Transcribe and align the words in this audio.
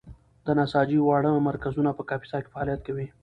د 0.45 0.47
نساجۍ 0.59 0.99
واړه 1.01 1.31
مرکزونه 1.49 1.91
په 1.97 2.03
کاپیسا 2.09 2.37
کې 2.41 2.51
فعالیت 2.53 2.79
کوي. 2.87 3.07